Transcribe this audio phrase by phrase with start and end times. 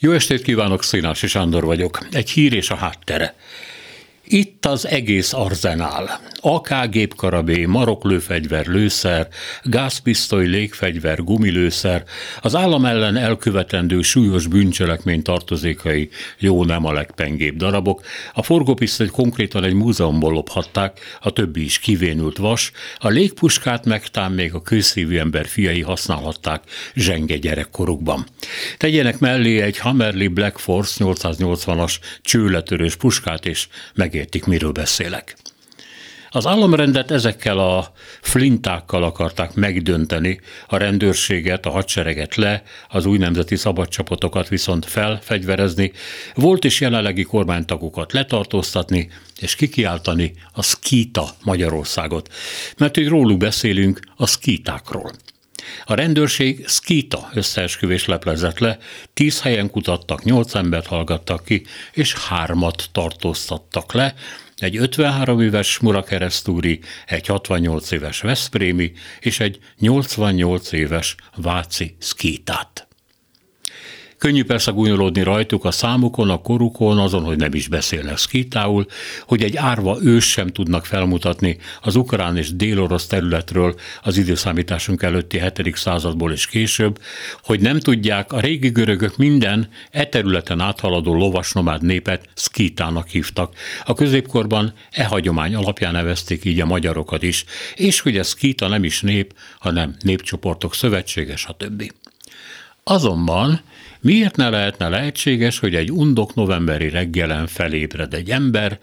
[0.00, 1.98] Jó estét kívánok, Színási Sándor vagyok.
[2.10, 3.34] Egy hír és a háttere.
[4.30, 6.20] Itt az egész arzenál.
[6.40, 9.28] AK gépkarabé, maroklőfegyver, lőszer,
[9.62, 12.04] gázpisztoly, légfegyver, gumilőszer,
[12.40, 16.08] az állam ellen elkövetendő súlyos bűncselekmény tartozékai,
[16.38, 18.02] jó nem a legpengébb darabok.
[18.34, 24.54] A forgópisztolyt konkrétan egy múzeumból lophatták, a többi is kivénült vas, a légpuskát megtán még
[24.54, 26.62] a kőszívű ember fiai használhatták
[26.94, 28.26] zsenge gyerekkorukban.
[28.76, 35.36] Tegyenek mellé egy Hammerly Black Force 880-as csőletörős puskát, és meg megértik, miről beszélek.
[36.30, 43.56] Az államrendet ezekkel a flintákkal akarták megdönteni, a rendőrséget, a hadsereget le, az új nemzeti
[43.56, 45.92] szabadcsapatokat viszont felfegyverezni,
[46.34, 49.10] volt és jelenlegi kormánytagokat letartóztatni,
[49.40, 52.32] és kikiáltani a szkíta Magyarországot,
[52.76, 55.12] mert hogy róluk beszélünk a szkítákról.
[55.84, 58.78] A rendőrség szkíta összeesküvés leplezett le,
[59.14, 64.14] tíz helyen kutattak, nyolc embert hallgattak ki, és hármat tartóztattak le,
[64.56, 72.87] egy 53 éves Murakeresztúri, egy 68 éves Veszprémi és egy 88 éves Váci szkítát.
[74.18, 78.86] Könnyű persze gúnyolódni rajtuk a számukon, a korukon, azon, hogy nem is beszélnek szkítául,
[79.26, 85.40] hogy egy árva ős sem tudnak felmutatni az ukrán és délorosz területről az időszámításunk előtti
[85.40, 85.76] 7.
[85.76, 87.00] századból és később,
[87.42, 93.54] hogy nem tudják, a régi görögök minden e területen áthaladó lovasnomád népet szkítának hívtak.
[93.84, 97.44] A középkorban e hagyomány alapján nevezték így a magyarokat is,
[97.74, 101.92] és hogy ez szkíta nem is nép, hanem népcsoportok szövetsége, stb.
[102.90, 103.60] Azonban
[104.00, 108.78] miért ne lehetne lehetséges, hogy egy undok novemberi reggelen felébred egy ember,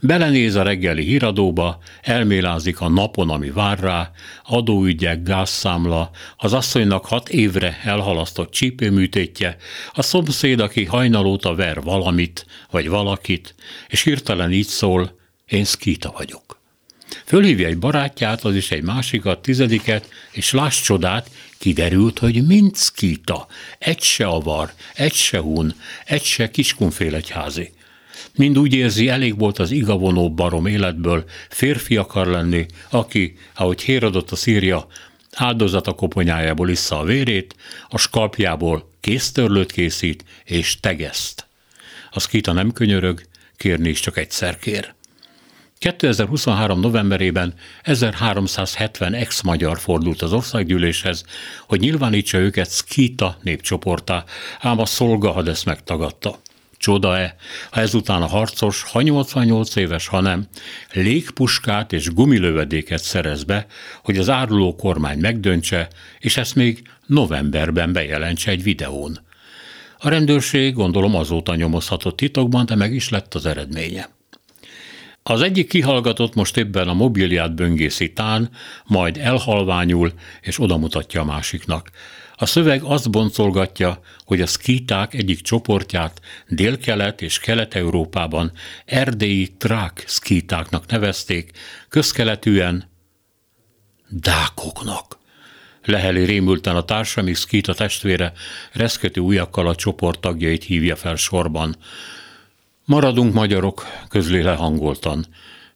[0.00, 4.10] belenéz a reggeli híradóba, elmélázik a napon, ami vár rá,
[4.44, 9.56] adóügyek, gázszámla, az asszonynak hat évre elhalasztott csípőműtétje,
[9.92, 13.54] a szomszéd, aki hajnalóta ver valamit, vagy valakit,
[13.88, 16.59] és hirtelen így szól, én szkíta vagyok.
[17.24, 23.46] Fölhívja egy barátját, az is egy másikat, tizediket, és láss csodát, kiderült, hogy mind szkíta,
[23.78, 27.72] egy se avar, egy se hun, egy se kiskunfélegyházi.
[28.34, 34.30] Mind úgy érzi, elég volt az igavonó barom életből, férfi akar lenni, aki, ahogy Hérodot
[34.30, 34.86] a szírja,
[35.32, 37.54] áldozata koponyájából issza a vérét,
[37.88, 41.46] a skalpjából kéztörlőt készít és tegeszt.
[42.10, 43.22] A szkíta nem könyörög,
[43.56, 44.94] kérni is csak egyszer kér.
[45.80, 46.80] 2023.
[46.80, 51.24] novemberében 1370 ex-magyar fordult az országgyűléshez,
[51.66, 54.24] hogy nyilvánítsa őket Skita népcsoportá,
[54.60, 56.38] ám a szolga ezt megtagadta.
[56.76, 57.36] Csoda-e,
[57.70, 60.46] ha ezután a harcos, ha 88 éves, ha nem,
[60.92, 63.66] légpuskát és gumilövedéket szerez be,
[64.02, 65.88] hogy az áruló kormány megdöntse,
[66.18, 69.18] és ezt még novemberben bejelentse egy videón.
[69.98, 74.19] A rendőrség gondolom azóta nyomozhatott titokban, de meg is lett az eredménye.
[75.22, 78.50] Az egyik kihallgatott most éppen a mobiliát böngészi tán,
[78.84, 81.90] majd elhalványul és odamutatja a másiknak.
[82.34, 88.52] A szöveg azt boncolgatja, hogy a szkíták egyik csoportját Dél-Kelet és Kelet-Európában
[88.84, 91.50] erdélyi trák szkítáknak nevezték,
[91.88, 92.90] közkeletűen
[94.08, 95.18] dákoknak.
[95.84, 98.32] Leheli rémülten a társa, míg Szkíta testvére
[98.72, 101.76] reszkető ujjakkal a csoport tagjait hívja fel sorban.
[102.90, 105.26] Maradunk magyarok, közli lehangoltan,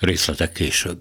[0.00, 1.00] részletek később.